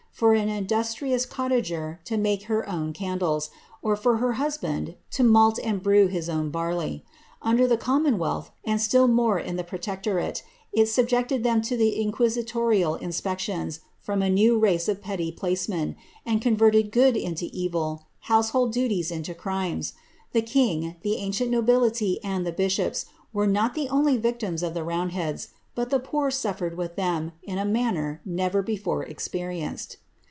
[0.13, 3.49] for an industrious cot^» make her own candles,
[3.81, 7.03] or for her husband to malt and brew I barley;
[7.41, 10.43] under the commonwealth, and still more in the protec
[10.73, 17.17] it subjected them to inquisitorial inspections, from a new race of Jacemen, and converted good
[17.17, 23.73] into evil, household duties into The king, the ancient nobility, and the bishops, were not
[23.73, 29.01] the ctims of the roundlieadn, but the poor suflered with them, in a never before
[29.03, 29.97] experienced.